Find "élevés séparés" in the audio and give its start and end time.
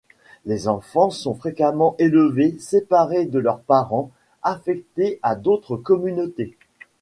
1.99-3.25